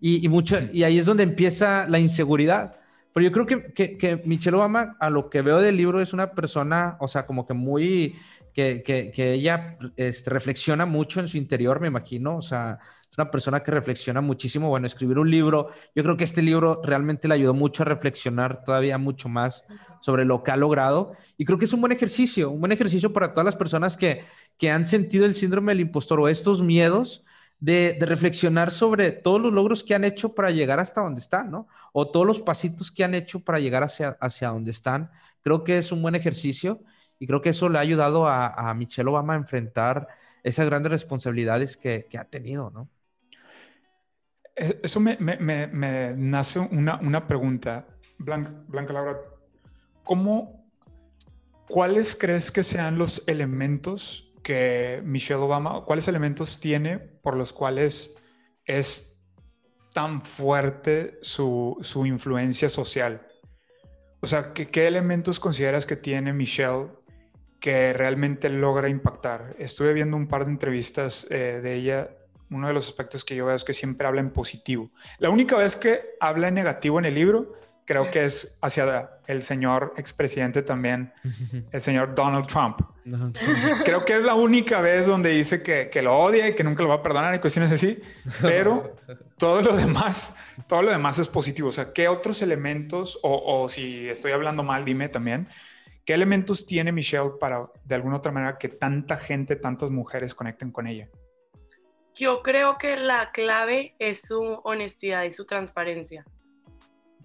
[0.00, 2.78] Y, y, mucho, y ahí es donde empieza la inseguridad
[3.12, 6.12] pero yo creo que, que, que, Michelle Obama, a lo que veo del libro, es
[6.12, 8.16] una persona, o sea, como que muy,
[8.52, 12.78] que, que ella este, reflexiona mucho en su interior, me imagino, o sea,
[13.10, 14.68] es una persona que reflexiona muchísimo.
[14.68, 18.62] Bueno, escribir un libro, yo creo que este libro realmente le ayudó mucho a reflexionar
[18.64, 19.64] todavía mucho más
[20.00, 21.12] sobre lo que ha logrado.
[21.38, 24.24] Y creo que es un buen ejercicio, un buen ejercicio para todas las personas que,
[24.58, 27.24] que han sentido el síndrome del impostor o estos miedos
[27.60, 31.68] de, reflexionar sobre todos los logros que han hecho para llegar hasta donde están, ¿no?
[31.92, 35.10] O todos los pasitos que han hecho para llegar hacia, hacia donde están.
[35.42, 36.82] Creo que es un buen ejercicio
[37.18, 40.06] y creo que eso le ha ayudado a, Michelle Obama a enfrentar
[40.42, 42.88] esas grandes responsabilidades que, ha tenido, ¿no?
[44.54, 45.16] Eh, eso me,
[46.16, 47.86] nace una, pregunta,
[48.18, 49.18] Blanca, Blanca Laura.
[50.04, 50.64] ¿Cómo,
[51.68, 58.16] cuáles crees que sean los elementos que Michelle Obama, cuáles elementos tiene por los cuales
[58.64, 59.22] es
[59.92, 63.26] tan fuerte su, su influencia social?
[64.20, 66.88] O sea, ¿qué, ¿qué, elementos consideras que tiene Michelle
[67.60, 69.54] que realmente logra impactar?
[69.58, 72.10] Estuve viendo un par de entrevistas eh, de ella.
[72.50, 74.90] Uno de los aspectos que yo veo es que siempre habla en positivo.
[75.18, 77.54] La única vez que habla en negativo en el libro
[77.88, 81.10] creo que es hacia el señor expresidente también,
[81.72, 82.80] el señor Donald Trump.
[83.82, 86.82] Creo que es la única vez donde dice que, que, lo odia y que nunca
[86.82, 87.98] lo va a perdonar y cuestiones así,
[88.42, 88.94] pero
[89.38, 91.70] todo lo demás, todo lo demás es positivo.
[91.70, 95.48] O sea, ¿qué otros elementos, o, o si estoy hablando mal, dime también,
[96.04, 100.72] qué elementos tiene Michelle para, de alguna otra manera, que tanta gente, tantas mujeres conecten
[100.72, 101.08] con ella?
[102.14, 106.26] Yo creo que la clave es su honestidad y su transparencia.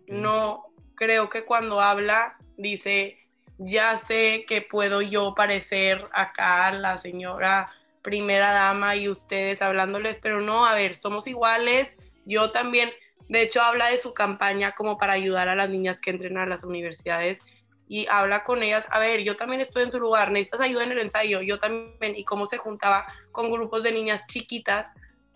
[0.07, 3.17] No creo que cuando habla dice,
[3.57, 10.41] ya sé que puedo yo parecer acá la señora primera dama y ustedes hablándoles, pero
[10.41, 11.89] no, a ver, somos iguales.
[12.25, 12.91] Yo también,
[13.29, 16.45] de hecho, habla de su campaña como para ayudar a las niñas que entren a
[16.45, 17.41] las universidades
[17.87, 20.93] y habla con ellas, a ver, yo también estoy en su lugar, necesitas ayuda en
[20.93, 24.89] el ensayo, yo también, y cómo se juntaba con grupos de niñas chiquitas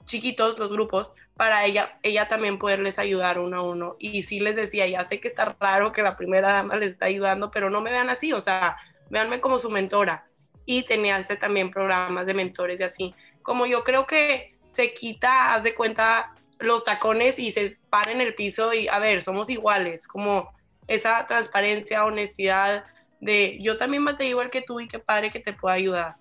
[0.06, 3.95] chiquitos los grupos para ella, ella también poderles ayudar uno a uno.
[4.00, 7.06] Y sí les decía, ya sé que está raro que la primera dama les está
[7.06, 8.78] ayudando, pero no me vean así, o sea,
[9.10, 10.26] véanme como su mentora.
[10.65, 13.15] Y tenía este también programas de mentores y así.
[13.41, 18.21] Como yo creo que se quita, haz de cuenta, los tacones y se para en
[18.21, 20.52] el piso y, a ver, somos iguales, como
[20.88, 22.86] esa transparencia, honestidad
[23.19, 26.15] de yo también me igual que tú y qué padre que te pueda ayudar.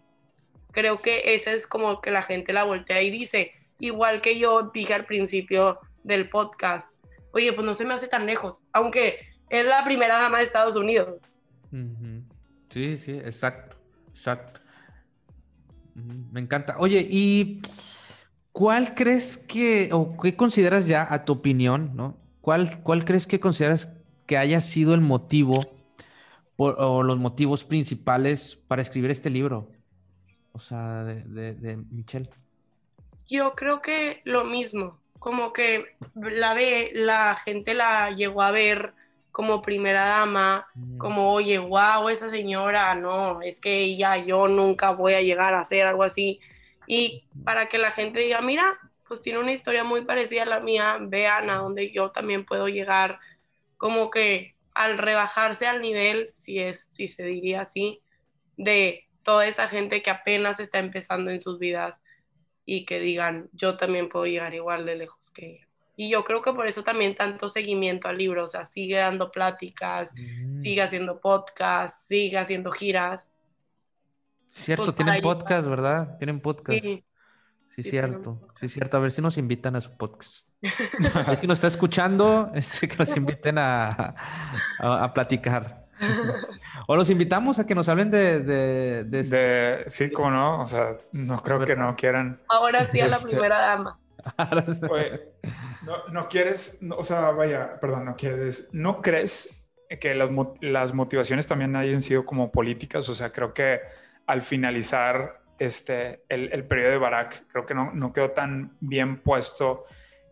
[0.72, 4.70] Creo que esa es como que la gente la voltea y dice, igual que yo
[4.72, 6.88] dije al principio del podcast,
[7.32, 9.18] oye, pues no se me hace tan lejos, aunque
[9.50, 11.20] es la primera dama de Estados Unidos.
[12.70, 13.76] Sí, sí, exacto,
[14.10, 14.60] exacto.
[15.94, 16.76] Me encanta.
[16.78, 17.62] Oye, ¿y
[18.52, 22.16] cuál crees que, o qué consideras ya a tu opinión, ¿no?
[22.40, 23.92] ¿Cuál, cuál crees que consideras
[24.26, 25.66] que haya sido el motivo
[26.56, 29.70] o los motivos principales para escribir este libro?
[30.52, 32.30] O sea, de, de Michelle.
[33.28, 38.94] Yo creo que lo mismo, como que la ve, la gente la llegó a ver
[39.32, 40.98] como primera dama, mm.
[40.98, 45.60] como, oye, wow, esa señora, no, es que ella, yo nunca voy a llegar a
[45.60, 46.40] hacer algo así.
[46.86, 50.60] Y para que la gente diga, mira, pues tiene una historia muy parecida a la
[50.60, 53.18] mía, vean a dónde yo también puedo llegar,
[53.76, 58.00] como que al rebajarse al nivel, si es, si se diría así,
[58.56, 62.00] de toda esa gente que apenas está empezando en sus vidas
[62.66, 65.68] y que digan, yo también puedo llegar igual de lejos que ella.
[65.96, 69.30] Y yo creo que por eso también tanto seguimiento al libro, o sea, sigue dando
[69.30, 70.60] pláticas, Mm.
[70.60, 73.30] sigue haciendo podcasts, sigue haciendo giras.
[74.50, 76.18] Cierto, Pues, tienen podcast, ¿verdad?
[76.18, 76.80] Tienen podcast.
[76.82, 77.02] Sí,
[77.68, 78.48] Sí, sí, cierto.
[78.60, 78.96] Sí, cierto.
[78.96, 80.46] A ver si nos invitan a su podcast.
[81.14, 84.14] A ver si nos está escuchando, este, que nos inviten a,
[84.78, 85.85] a, a platicar.
[86.86, 88.40] O los invitamos a que nos hablen de...
[88.40, 92.40] de, de- De, sí, como no, o sea, no creo que no quieran.
[92.48, 93.98] Ahora sí a la Este- primera dama.
[94.90, 95.20] Oye,
[95.84, 99.50] no, no quieres, no, o sea, vaya, perdón, no quieres, ¿no crees
[100.00, 103.08] que las, mo- las motivaciones también hayan sido como políticas?
[103.08, 103.80] O sea, creo que
[104.26, 109.22] al finalizar este, el, el periodo de Barack, creo que no, no quedó tan bien
[109.22, 109.84] puesto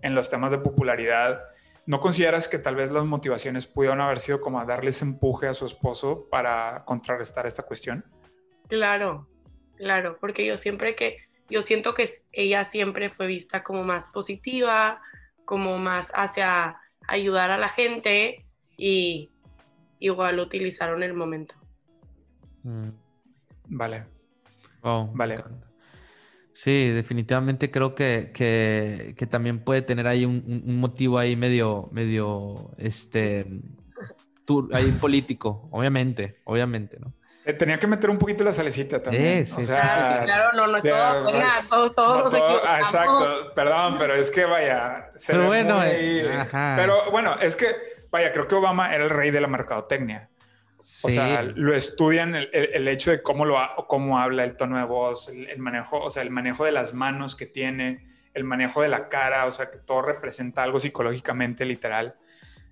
[0.02, 1.44] en los temas de popularidad.
[1.86, 5.46] ¿No consideras que tal vez las motivaciones pudieron haber sido como a darle ese empuje
[5.46, 8.04] a su esposo para contrarrestar esta cuestión?
[8.68, 9.28] Claro,
[9.76, 11.18] claro, porque yo siempre que,
[11.50, 15.02] yo siento que ella siempre fue vista como más positiva,
[15.44, 16.74] como más hacia
[17.06, 18.46] ayudar a la gente
[18.78, 19.30] y
[19.98, 21.54] igual utilizaron el momento.
[22.62, 22.88] Mm,
[23.68, 24.04] Vale.
[24.82, 25.34] wow, Vale.
[25.34, 25.73] encanta.
[26.54, 32.70] Sí, definitivamente creo que, que, que también puede tener ahí un, motivo ahí medio, medio,
[32.78, 33.44] este,
[34.72, 37.12] ahí político, obviamente, obviamente, ¿no?
[37.44, 39.44] Eh, Tenía que meter un poquito la salecita también.
[39.44, 42.62] Sí, o sí, sea, Claro, sí, claro, no, no es todo buena, no todo- equivocamos.
[42.66, 45.10] ah, exacto, perdón, pero es que vaya.
[45.14, 46.74] se Pero bueno, muy- eh, ajá.
[46.78, 47.66] Pero bueno, es que,
[48.10, 50.30] vaya, creo que Obama era el rey de la mercadotecnia.
[51.02, 51.52] O sea, Sí.
[51.56, 53.56] lo estudian el, el- el hecho de cómo lo
[53.88, 56.92] cómo habla, el tono de voz, el, el manejo, o sea, el manejo de las
[56.94, 61.64] manos que tiene, el manejo de la cara, o sea, que todo representa algo psicológicamente
[61.64, 62.14] literal.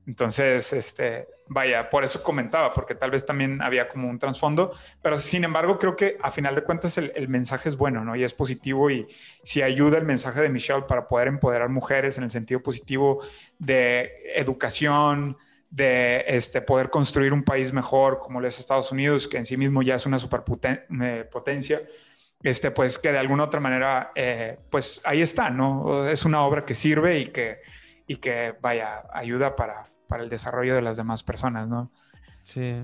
[0.04, 5.16] Entonces, este, vaya, por eso comentaba, porque tal vez también había como un trasfondo, pero
[5.16, 8.16] sin embargo creo que a final de cuentas el, el mensaje es bueno, ¿no?
[8.16, 9.06] Y es positivo y
[9.44, 13.24] si ayuda el mensaje de Michelle para poder empoderar mujeres en el sentido positivo
[13.58, 15.36] de educación,
[15.72, 19.56] de este, poder construir un país mejor como lo es Estados Unidos, que en sí
[19.56, 21.82] mismo ya es una superpotencia,
[22.42, 26.06] este, pues que de alguna otra manera, eh, pues ahí está, ¿no?
[26.06, 27.60] Es una obra que sirve y que,
[28.06, 31.88] y que vaya, ayuda para, para el desarrollo de las demás personas, ¿no?
[32.44, 32.82] Sí.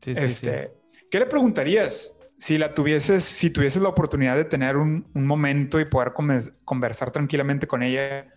[0.00, 0.24] Sí, sí, sí.
[0.24, 0.72] este,
[1.10, 5.78] ¿Qué le preguntarías si la tuvieses, si tuvieses la oportunidad de tener un, un momento
[5.78, 8.28] y poder conver- conversar tranquilamente con ella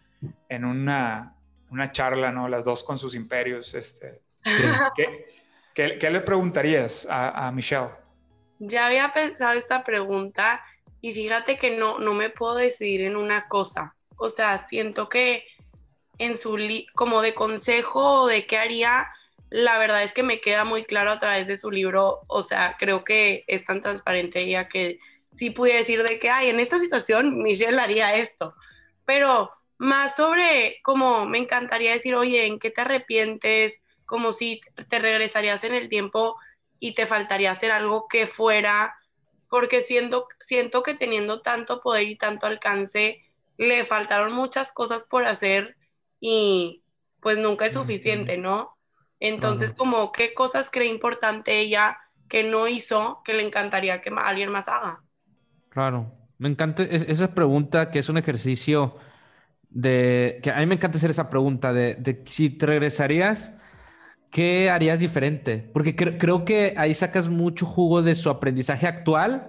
[0.50, 1.38] en una,
[1.74, 2.48] una charla, ¿no?
[2.48, 4.22] Las dos con sus imperios, este,
[4.96, 5.26] ¿qué,
[5.74, 7.90] qué- qué le preguntarías a, a Michelle?
[8.60, 10.64] Ya había pensado esta pregunta
[11.02, 13.96] y fíjate que no, no me puedo decidir en una cosa.
[14.18, 15.44] O sea, siento que
[16.20, 19.08] en su li como de consejo o de qué haría,
[19.50, 22.20] la verdad es que me queda muy claro a través de su libro.
[22.28, 25.00] O sea, creo que es tan transparente ella que
[25.36, 28.56] sí pudiera decir de que, ay, en esta situación Michelle haría esto.
[29.06, 33.76] Pero más sobre como me encantaría decir, oye, ¿en qué te arrepientes?
[34.06, 36.38] Como si te regresarías en el tiempo
[36.80, 38.96] y te faltaría hacer algo que fuera,
[39.50, 43.22] porque siento, siento que teniendo tanto poder y tanto alcance,
[43.58, 45.78] le faltaron muchas cosas por hacer
[46.20, 46.84] y
[47.22, 48.78] pues nunca es suficiente, ¿no?
[49.20, 54.52] Entonces, como, ¿qué cosas cree importante ella que no hizo que le encantaría que alguien
[54.52, 55.04] más haga?
[55.70, 58.96] Claro, me encanta es- esa pregunta que es un ejercicio
[59.74, 63.54] de, que a mí me encanta hacer esa pregunta de, de si te regresarías,
[64.32, 65.58] ¿qué harías diferente?
[65.74, 69.48] Porque cre- creo que ahí sacas mucho jugo de su aprendizaje actual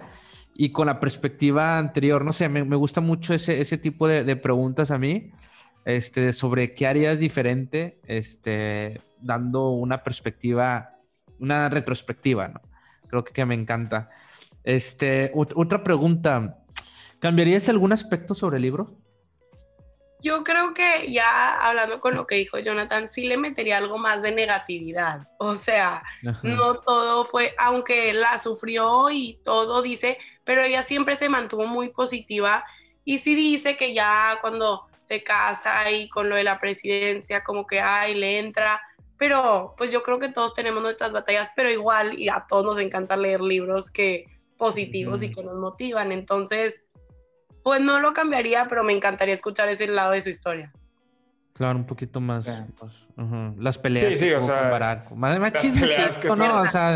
[0.55, 2.23] y con la perspectiva anterior.
[2.25, 5.31] No sé, me, me gusta mucho ese, ese tipo de, preguntas a mí,
[5.85, 10.91] este, sobre qué harías diferente, este, dando una perspectiva,
[11.39, 12.61] una retrospectiva, ¿no?
[13.09, 14.09] Creo que, que me encanta.
[14.63, 16.59] Este, ot- otra pregunta.
[17.19, 18.97] ¿Cambiarías algún aspecto sobre el libro?
[20.25, 24.23] Yo creo que ya hablando con lo que dijo Jonathan, sí le metería algo más
[24.23, 25.27] de negatividad.
[25.37, 26.39] O sea, Ajá.
[26.41, 31.89] no todo fue, aunque la sufrió y todo dice, pero ella siempre se mantuvo muy
[31.89, 32.65] positiva
[33.03, 37.67] y sí dice que ya cuando se casa y con lo de la presidencia, como
[37.67, 38.81] que, ay, le entra,
[39.19, 42.79] pero pues yo creo que todos tenemos nuestras batallas, pero igual y a todos nos
[42.79, 44.23] encanta leer libros que
[44.57, 46.81] positivos y que nos motivan, entonces,
[47.65, 50.71] pues no lo cambiaría, pero me encantaría escuchar ese lado de su historia.
[51.53, 52.47] Claro, un poquito más.
[52.47, 52.67] Ajá.
[53.57, 54.13] Las peleas.
[54.19, 54.69] Sí, sí, o sea.
[55.17, 56.61] Más, más chismecito, ¿no?
[56.61, 56.95] O sea,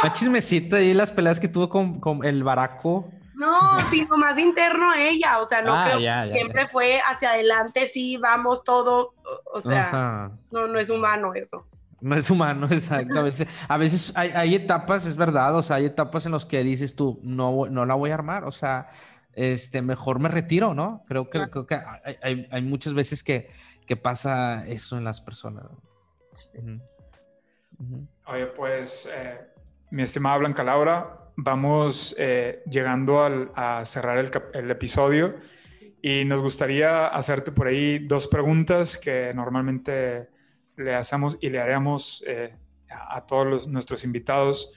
[0.00, 3.10] más chismecito ahí las peleas que tuvo con, con el Baraco.
[3.34, 3.56] No,
[3.90, 6.68] sino más interno a ella, o sea, no Ah, creo ya, que ya, siempre ya.
[6.68, 10.30] fue hacia adelante, sí, vamos todo, o- o sea, Ajá.
[10.52, 11.66] no, no es humano eso.
[12.00, 13.18] No es humano, exacto.
[13.18, 16.44] A veces, a veces hay, hay etapas, es verdad, o sea, hay etapas en las
[16.44, 18.88] que dices tú, no, no la voy a armar, o sea,
[19.38, 21.02] este, mejor me retiro, ¿no?
[21.06, 21.80] Creo que, creo que
[22.22, 23.46] hay, hay, muchas veces que,
[23.86, 25.64] que, pasa eso en las personas.
[28.26, 29.38] Oye, pues, eh,
[29.92, 35.36] mi estimada Blanca Laura, vamos eh, llegando al, a cerrar el, el, episodio
[36.02, 40.30] y nos gustaría hacerte por ahí dos preguntas que normalmente
[40.76, 42.56] le hacemos y le haremos eh,
[42.90, 44.72] a, todos nuestros invitados.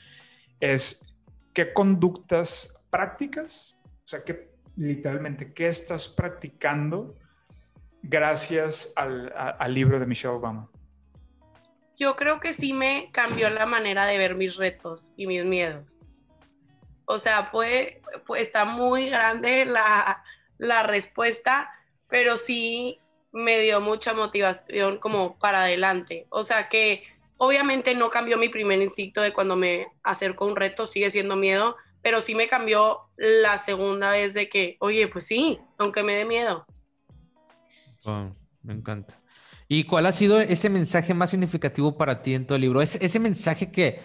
[0.59, 1.16] Es,
[1.51, 7.07] ¿qué conductas prácticas, o sea, qué literalmente, qué estás practicando
[8.03, 10.69] gracias al, libro de Michelle Obama?
[11.97, 16.01] Yo creo que sí me cambió la manera de ver mis retos y mis miedos
[17.11, 18.01] o sea, puede,
[18.38, 20.24] está muy grande la,
[20.57, 21.69] la respuesta,
[22.07, 22.99] pero sí
[23.34, 26.26] me dio mucha motivación como para adelante.
[26.30, 27.03] O sea que
[27.36, 31.36] obviamente no cambió mi primer instinto de cuando me acerco a un reto, sigue siendo
[31.36, 36.16] miedo, pero sí me cambió la segunda vez de que, oye, pues sí, aunque me
[36.16, 36.66] dé miedo.
[38.64, 39.20] me encanta.
[39.68, 42.82] ¿Y cuál ha sido ese mensaje más significativo para ti en todo el libro?
[42.82, 44.02] ese mensaje que,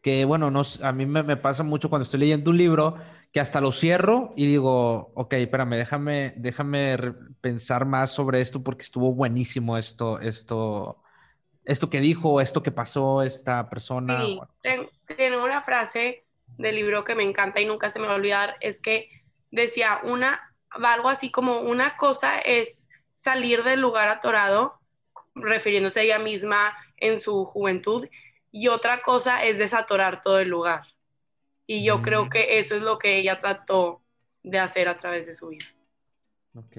[0.00, 2.96] que bueno, a mí me, pasa mucho cuando estoy leyendo un libro
[3.32, 6.96] que hasta lo cierro y digo, ok, espérame, déjame, déjame
[7.40, 11.02] pensar más sobre esto porque estuvo buenísimo esto, esto,
[11.64, 14.24] esto que dijo, esto que pasó esta persona.
[14.62, 14.70] Sí,
[15.16, 16.27] tiene una frase
[16.58, 19.08] del libro que me encanta y nunca se me va a olvidar, es que
[19.50, 22.76] decía una, algo así como una cosa es
[23.24, 24.80] salir del lugar atorado,
[25.34, 28.08] refiriéndose a ella misma en su juventud,
[28.50, 30.82] y otra cosa es desatorar todo el lugar.
[31.66, 32.30] Y yo creo mm.
[32.30, 34.02] que eso es lo que ella trató
[34.42, 35.66] de hacer a través de su vida.
[36.54, 36.76] Ok,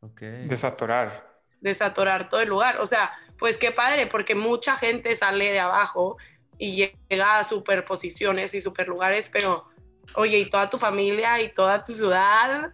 [0.00, 0.20] ok.
[0.46, 1.40] Desatorar.
[1.60, 2.78] Desatorar todo el lugar.
[2.80, 6.18] O sea, pues qué padre, porque mucha gente sale de abajo
[6.58, 9.66] y llega a superposiciones y superlugares, pero
[10.14, 12.72] oye, y toda tu familia y toda tu ciudad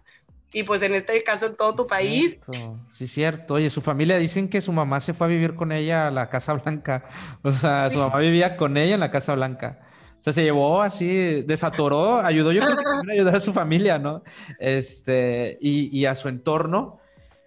[0.53, 2.37] y pues en este caso en todo tu país.
[2.91, 3.55] Sí, cierto.
[3.55, 6.29] Oye, su familia dicen que su mamá se fue a vivir con ella a la
[6.29, 7.03] Casa Blanca.
[7.41, 9.79] O sea, su mamá vivía con ella en la Casa Blanca.
[10.15, 13.97] O sea, se llevó así, desatoró, ayudó yo creo que también ayudar a su familia,
[13.97, 14.23] ¿no?
[14.59, 16.99] Este, y, y a su entorno.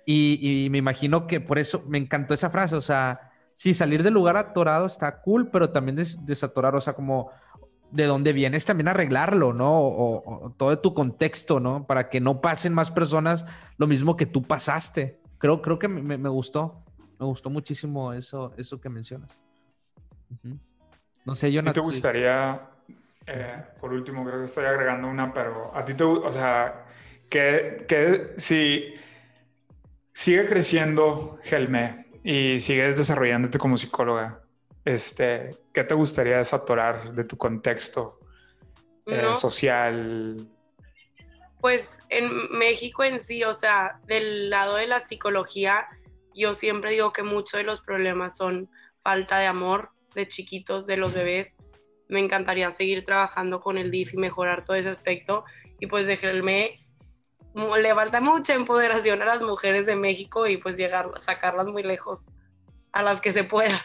[0.05, 3.26] Y, y, me imagino que por eso me encantó esa frase, o sea,
[3.57, 7.31] sí, salir del lugar atorado está cool, pero también desatorar, o sea, como
[7.91, 9.81] de dónde vienes también arreglarlo, ¿no?
[9.81, 11.87] O, todo tu contexto, ¿no?
[11.87, 13.47] Para que no pasen más personas
[13.79, 15.21] lo mismo que tú pasaste.
[15.39, 16.85] Creo, creo que me, gustó.
[17.19, 19.41] Me gustó muchísimo eso, eso que mencionas.
[21.25, 21.73] No sé, yo no.
[21.73, 22.61] te gustaría,
[23.27, 26.85] eh, por último, creo que estoy agregando una, pero a ti te, o sea,
[27.31, 28.95] que, que si
[30.13, 34.43] sigue creciendo Gelme y sigues desarrollándote como psicóloga,
[34.85, 38.19] este, ¿qué te gustaría desatorar de tu contexto
[39.07, 40.49] eh, social?
[41.61, 45.87] Pues en México en sí, o sea, del lado de la psicología,
[46.35, 48.69] yo siempre digo que muchos de los problemas son
[49.05, 51.55] falta de amor de chiquitos, de los bebés.
[52.09, 55.45] Me encantaría seguir trabajando con el DIF y mejorar todo ese aspecto.
[55.79, 56.85] Y pues déjenme,
[57.57, 62.27] le falta mucha empoderación a las mujeres de México y pues llegar, sacarlas muy lejos,
[62.93, 63.81] a las que se pueda.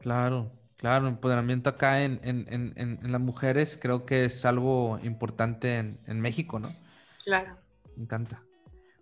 [0.00, 6.74] Claro, claro, empoderamiento acá en, las mujeres creo que es algo importante en, México, ¿no?
[7.24, 7.56] Claro.
[7.96, 8.42] Me encanta.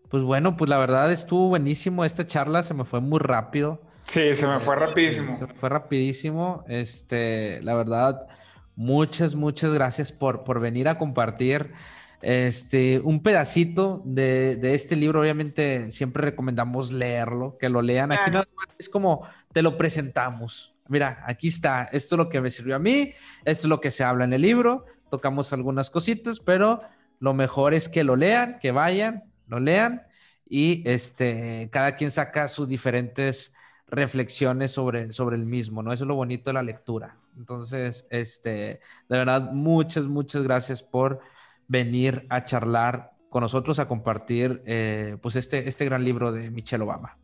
[0.09, 3.83] Pues bueno, pues la verdad estuvo buenísimo esta charla, se me fue muy rápido.
[4.05, 5.37] Sí, se me fue eh, rapidísimo.
[5.37, 6.65] Se me fue rapidísimo.
[6.67, 8.27] Este, la verdad,
[8.75, 11.75] muchas, muchas gracias por, por venir a compartir
[12.23, 15.21] este, un pedacito de, este libro.
[15.21, 18.13] Obviamente, siempre recomendamos leerlo, que lo lean.
[18.13, 22.41] Aquí nada más es como te lo presentamos mira, aquí está, esto es lo que
[22.41, 23.13] me sirvió a mí,
[23.45, 26.81] esto es lo que se habla en el libro, tocamos algunas cositas, pero
[27.21, 30.03] lo mejor es que lo lean, que vayan, lo lean
[30.49, 33.55] y este, cada quien saca sus diferentes
[33.87, 35.93] reflexiones sobre, sobre el mismo, ¿no?
[35.93, 37.17] Eso es lo bonito de la lectura.
[37.37, 41.21] Entonces, este, de verdad, muchas, muchas gracias por
[41.69, 46.83] venir a charlar con nosotros, a compartir, eh, pues, este, este gran libro de Michelle
[46.83, 47.17] Obama.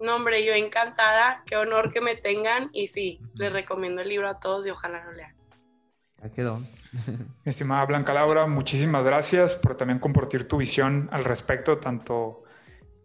[0.00, 4.28] No, hombre, yo encantada, qué honor que me tengan y sí, les recomiendo el libro
[4.28, 5.34] a todos y ojalá lo lean.
[6.22, 6.60] Ya quedó.
[7.44, 12.38] Estimada Blanca Laura, muchísimas gracias por también compartir tu visión al respecto, tanto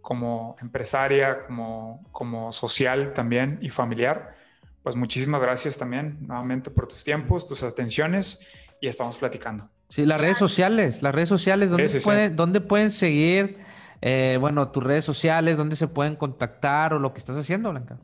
[0.02, 4.36] como empresaria, como, como social también y familiar.
[4.84, 8.48] Pues muchísimas gracias también nuevamente por tus tiempos, tus atenciones
[8.82, 9.70] y estamos platicando.
[9.90, 13.58] Sí, las redes sociales, las redes sociales, ¿dónde, pueden, ¿dónde pueden seguir?
[14.02, 17.98] Eh, bueno, tus redes sociales, dónde se pueden contactar o lo que estás haciendo, Blanca.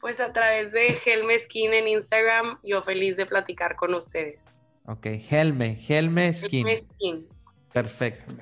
[0.00, 4.38] Pues a través de Helme Skin en Instagram, yo feliz de platicar con ustedes.
[4.84, 6.86] Ok, Helme, Helme Skin.
[7.72, 8.34] Perfecto.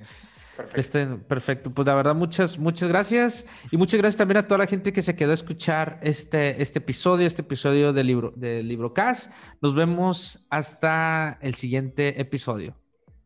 [0.56, 0.80] Perfecto.
[0.80, 1.70] Este, perfecto.
[1.70, 3.46] Pues la verdad, muchas, muchas gracias.
[3.70, 6.78] Y muchas gracias también a toda la gente que se quedó a escuchar este, este
[6.78, 9.30] episodio, este episodio del libro, del Librocast.
[9.60, 12.74] Nos vemos hasta el siguiente episodio.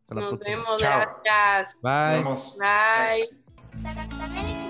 [0.09, 1.77] Nos vemos, gracias.
[1.81, 2.23] Bye.
[3.79, 4.60] Bye.